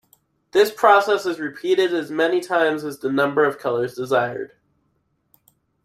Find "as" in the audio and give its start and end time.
1.93-2.09, 2.83-2.97